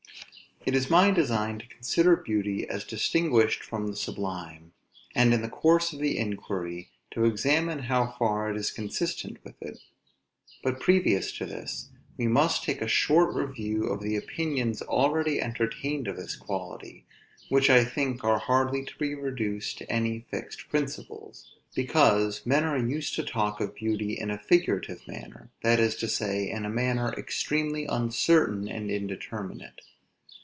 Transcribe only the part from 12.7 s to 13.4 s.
a short